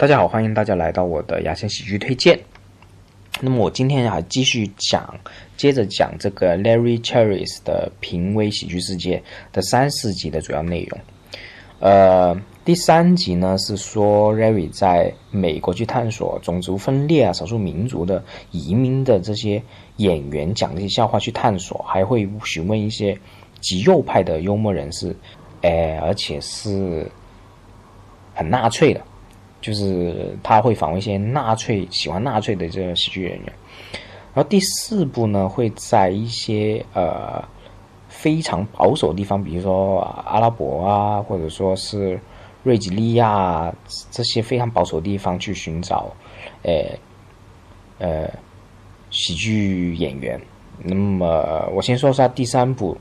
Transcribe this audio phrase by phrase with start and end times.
[0.00, 2.38] 大家好，欢迎大家来到我的牙签喜剧推荐。
[3.40, 5.12] 那么我今天还继续讲，
[5.56, 9.20] 接着讲这个 Larry Cherries 的评威喜剧世界
[9.52, 11.00] 的三四集的主要内容。
[11.80, 18.22] 呃，第三集呢是说 Larry 在美国去探索种族分裂啊、少数民族的
[18.52, 19.60] 移民的这些
[19.96, 23.18] 演员讲这些笑话去探索，还会询问一些
[23.60, 25.12] 极右派的幽默人士，
[25.62, 27.10] 哎，而且是
[28.32, 29.02] 很纳粹的。
[29.60, 33.46] 就是他会访问一些纳粹喜欢纳粹的这个喜剧演员，
[34.34, 37.42] 然后第四部呢会在一些呃
[38.08, 42.18] 非常保守的地方，比如说阿拉伯啊，或者说是
[42.62, 43.72] 瑞吉利亚
[44.10, 46.12] 这些非常保守的地方去寻找，
[46.62, 46.84] 呃
[47.98, 48.30] 呃
[49.10, 50.40] 喜剧演员。
[50.80, 52.96] 那么我先说一下第三部，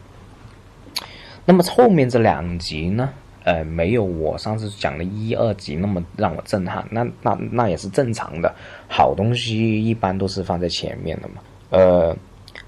[1.45, 3.13] 那么后面这两集呢？
[3.47, 8.53] 呃，没有我上次讲的一二集那么让我震撼，那那那也是正常的。
[8.89, 11.35] 好东西一般都是放在前面的嘛。
[11.69, 12.13] 呃，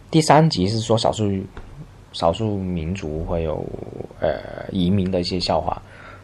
[0.10, 1.30] 第三集是说少数
[2.14, 3.62] 少数民族会有
[4.22, 4.40] 呃
[4.72, 5.82] 移民的一些笑话，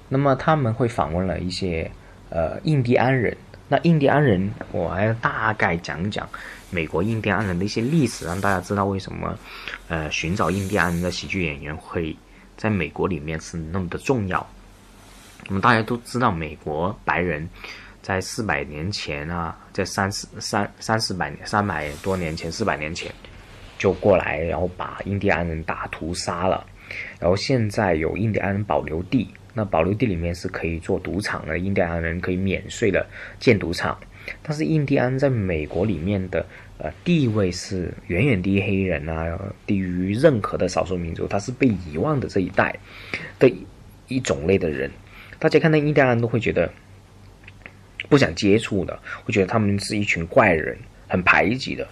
[0.07, 1.91] 那么他们会访问了一些
[2.29, 3.35] 呃印第安人。
[3.67, 6.25] 那印第安人，我还要大概讲讲
[6.69, 9.37] 美国印第安人的一些历史，让大家知道为什么
[9.89, 12.15] 呃寻找印第安人的喜剧演员会。
[12.57, 14.45] 在美国里面是那么的重要。
[15.47, 17.47] 那么大家都知道，美国白人
[18.01, 23.11] 在四百年前啊，在三四三三四百年、三百多年前、四百年前
[23.77, 26.65] 就过来，然后把印第安人打屠杀了。
[27.19, 33.05] 然后现在有印第安人保留地，那保留地里面是可以做赌场的，印第安人可以免税的
[33.39, 33.97] 建赌场。
[34.41, 36.45] 但是印第安在美国里面的。
[36.77, 42.77] 呃，地位是远远低于黑人啊，低于任何的少数民族，他是被遗忘的这一代
[43.39, 43.49] 的
[44.07, 44.91] 一种类的人。
[45.39, 46.71] 大家看到印第安人都会觉得
[48.09, 51.87] 不想接触的，会觉得他们是一群怪人，很排挤的。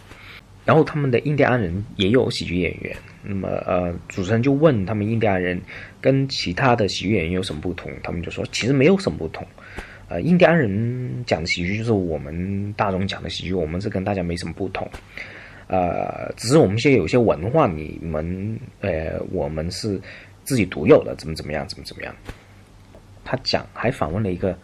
[0.66, 5.62] 然后他们的印第安人也有喜剧演员，那么呃，主持人就问他们印第安人
[6.00, 9.46] 跟其他的喜剧演员有什么不同，他们就说其实没有什么不同。
[10.14, 14.88] 呃，印第安人讲的喜剧就是我们大众讲的喜剧，我们是跟大家没什么不同，
[15.66, 20.00] 呃，只是我们现在有些文化，你们呃，我们是
[20.44, 22.16] 自己独有的，怎么怎么样，怎么怎么样。
[23.26, 24.56] 他讲还访问了一个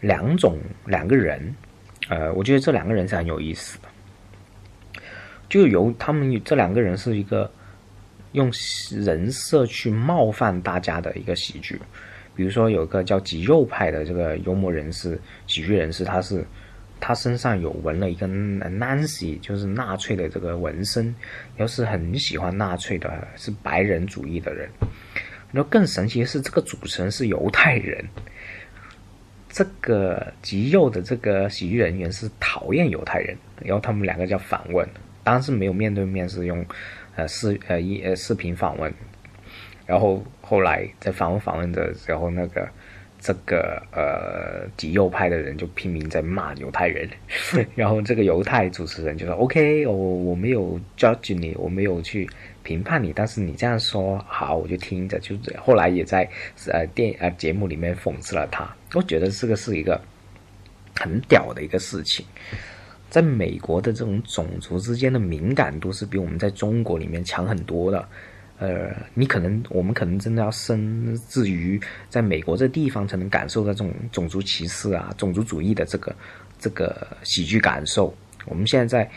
[0.00, 1.54] 两种两个人，
[2.08, 5.00] 呃，我觉得这两个人是很有意思的，
[5.48, 7.48] 就由他们这两个人是一个
[8.32, 8.50] 用
[8.90, 11.80] 人设去冒犯大家的一个喜剧。
[12.38, 16.44] 比如说，有个叫极右派的这个幽默人士、喜剧人士，他是
[17.00, 21.12] 他身上有纹了一个 Nancy，就是纳粹的这个纹身，
[21.56, 24.70] 又是很喜欢纳粹的，是白人主义的人。
[25.50, 28.04] 然后更神奇的是，这个主持人是犹太人。
[29.48, 34.88] 这个极右的这个喜剧人员是讨厌犹太人，然后他们两个叫访问，
[35.24, 36.64] 当然是没有面对面，是用
[37.16, 38.94] 呃视呃一呃视频访问。
[39.88, 42.68] 然后后来在访问访问的时候，那个
[43.18, 47.08] 这个呃极右派的人就拼命在骂犹太人，
[47.74, 52.28] 然后这个犹太主持人就说：“OK，我我没有 judge 你，我没有去
[52.62, 56.28] 评判你，但是你这样说好，我就听着。”就后来也在
[56.70, 58.68] 呃电呃节目里面讽刺了他。
[58.92, 59.98] 我觉得这个是一个
[61.00, 62.26] 很屌的一个事情，
[63.08, 68.06] 在美国的这种种族之间的敏感度是比我们在中国里面强很多的。
[68.58, 76.14] 呃，你可能，我们可能真的要生至于在美国这地方才能感受到这种种族歧视啊、种族主义的这个
[76.58, 78.12] 这个喜剧感受。
[78.46, 79.10] 我们现在在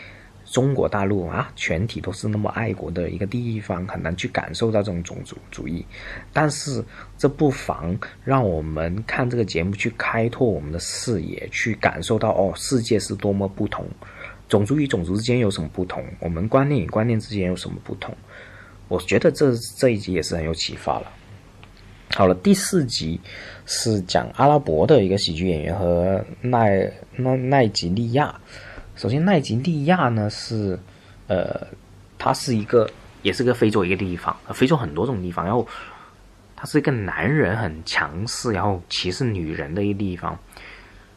[0.44, 5.84] 中国大陆啊，全体都是那么爱国的一个地方，很难去感受到这种种族主义。
[6.32, 6.84] 但是
[7.16, 13.86] 这不妨让我们看这个节目，去开拓我们的视野，去感受到哦，世界是多么不同，
[14.48, 18.14] 种族与种族之间有什么不同，我们观念与观念之间有什么不同。
[18.92, 21.10] 我觉得这这一集也是很有启发了。
[22.14, 23.18] 好了，第四集
[23.64, 28.38] 是讲阿拉伯的一个喜剧演员和奈奈奈吉利亚。
[28.94, 30.78] 首先，奈吉利亚呢是
[31.26, 31.66] 呃，
[32.18, 32.86] 他是一个
[33.22, 35.42] 也是个非洲一个地方，非洲很多种地方。
[35.42, 35.66] 然后
[36.54, 40.38] 他是一个男人很强势，然后歧视女人的一个地方。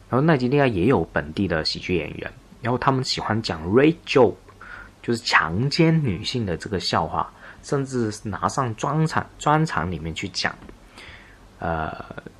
[0.08, 4.36] 然后奈吉利亚也有本地的喜剧演员，然后他们喜欢讲 rape joke，
[5.02, 7.30] 就是强奸女性的这个笑话。
[7.66, 10.54] 甚至拿上专场专场里面去讲，
[11.58, 11.92] 呃，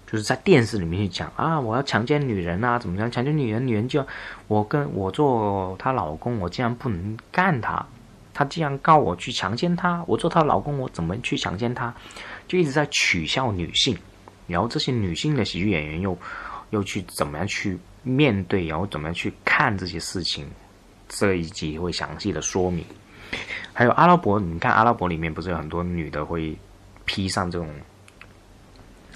[0.07, 3.11] 就是在电视里面去讲啊，我要强奸女人啊，怎么样？
[3.11, 4.07] 强奸女人，女人就
[4.47, 7.85] 我跟我做她老公，我竟然不能干她，
[8.33, 11.93] 她竟然告我去强奸她，我做她老公，我怎么去强奸她？
[12.47, 13.99] 就一直在取笑女性，
[14.47, 16.17] 然后这些女性的喜剧演员又
[16.71, 20.47] 又去怎么样去面对，然后怎么样去看这些事情，
[21.09, 22.85] 这一集会详细的说明。
[23.79, 26.57] 还有阿拉伯，你看阿拉伯里面不是有很多女的会
[27.05, 27.69] 披上这种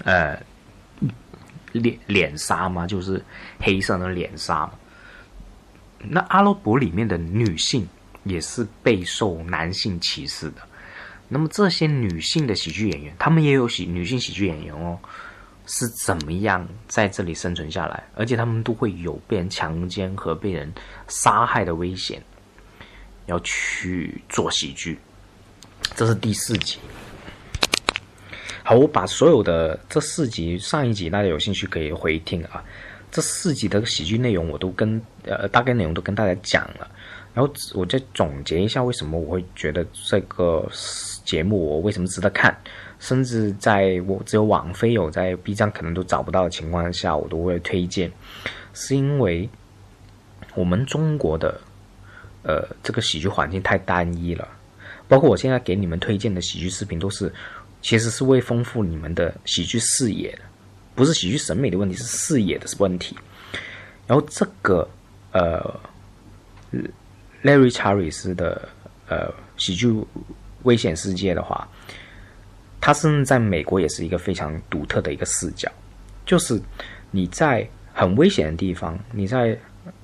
[0.03, 0.39] 呃
[1.71, 2.85] 脸脸纱吗？
[2.85, 3.19] 就是
[3.59, 4.69] 黑色的脸纱。
[5.97, 7.87] 那阿拉伯里面的女性
[8.23, 10.61] 也是备受男性歧视的。
[11.27, 14.99] 那么这些女性的喜剧演员，她们也有喜女性喜剧演员哦，
[15.65, 18.03] 是怎么样在这里生存下来？
[18.13, 20.71] 而且她们都会有被人强奸和被人
[21.07, 22.21] 杀害的危险，
[23.25, 24.99] 要去做喜剧。
[25.95, 26.77] 这是第四集。
[28.63, 32.63] 好，我把所有的这四集，上一集大家有兴趣可以回听啊。
[33.11, 36.89] 这四集的喜剧内容我都跟呃大概内容都跟大家讲了，
[37.33, 40.69] 然后我再总结一下为什么我会觉得这个。
[41.23, 42.53] 节目我为什么值得看？
[42.99, 48.11] 甚至在我只有网飞有，在 B 站可能都找不到的情况下，我都会推荐，
[48.73, 49.47] 是因为
[50.55, 51.61] 我们中国的
[52.43, 54.47] 呃这个喜剧环境太单一了。
[55.07, 57.33] 包括我现在给你们推荐的喜剧视频，都是
[57.81, 60.39] 其实是为丰富你们的喜剧视野的，
[60.95, 63.17] 不是喜剧审美的问题，是视野的问题。
[64.07, 64.89] 然后这个
[65.31, 65.79] 呃
[67.43, 68.69] ，Larry Charles 的
[69.07, 69.93] 呃喜剧。
[70.63, 71.67] 危险世界的话，
[72.79, 75.67] 它甚至在美国也是一个非常独特的一个视角，
[76.23, 76.61] 就是
[77.09, 79.57] 你在很危险的地方，你在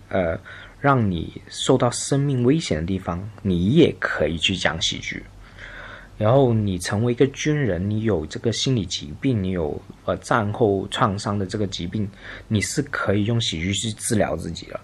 [0.10, 0.36] 呃
[0.80, 5.24] 让你受到生命危险的地方，你也可以去讲喜剧。
[6.18, 12.10] 然后你成为一个军人，你有这个心理疾病，你有呃战后创伤的这个疾病，
[12.48, 14.80] 你是可以用喜剧去治疗自己的。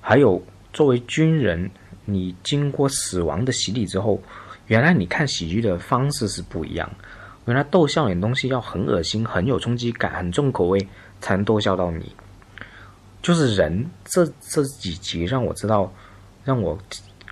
[0.00, 0.42] 还有
[0.72, 1.70] 作为军人，
[2.04, 4.22] 你经过死亡的洗礼之后。
[4.66, 6.90] 原来你看喜剧的方式是不一样，
[7.44, 10.88] 原来逗笑你的东西要很恶心、很有冲击感、很重口味
[11.20, 12.10] 才能逗笑到你。
[13.24, 15.90] 就是人这这几集让我知道，
[16.44, 16.78] 让我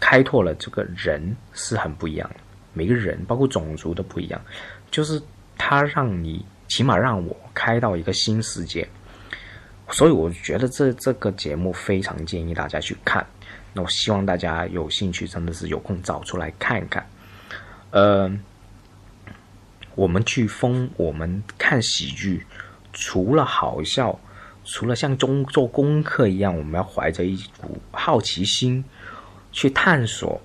[0.00, 2.36] 开拓了这个人是很不一样的。
[2.72, 4.40] 每个人包括种族都不一样，
[4.90, 5.20] 就是
[5.58, 8.88] 他让你起码让我开到一个新世界。
[9.90, 13.26] 所以我觉得这这个节目非常建议大家去看。
[13.74, 17.06] 那我希望大家有兴趣，真的是有空找出来看一看。
[17.90, 18.32] 呃，
[19.94, 22.46] 我们去疯，我们看喜剧，
[22.94, 24.18] 除了好笑，
[24.64, 28.84] 除了像中做功课一样，我们要怀着一股好奇心
[29.50, 30.40] 去探索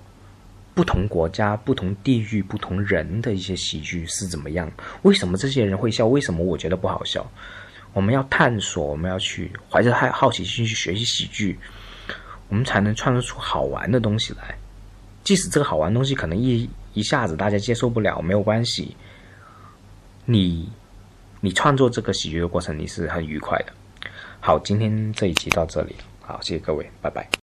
[0.74, 4.70] 不同国家、不同地域、不同人的一些喜剧是怎么样？
[5.02, 6.06] 为什么这些人会笑？
[6.06, 7.24] 为什么我觉得不好笑？
[7.92, 11.58] 我们要探索，我们要去怀着好好奇心去学习喜剧，
[12.48, 14.56] 我们才能创造出好玩的东西来。
[15.24, 18.96] 即使这个好玩的东西可能一一下子大家接受不了，没有关系。
[20.26, 20.70] 你，
[21.40, 23.72] 你创作这个喜剧的过程，你是很愉快的。
[24.40, 27.37] 好，今天这一期到这里，好，谢谢各位，拜拜。